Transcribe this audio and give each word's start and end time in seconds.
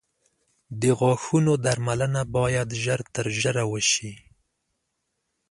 •د 0.81 0.83
غاښونو 0.99 1.53
درملنه 1.65 2.21
باید 2.35 2.67
ژر 2.83 2.99
تر 3.15 3.25
ژره 3.39 3.63
وشي. 3.71 4.13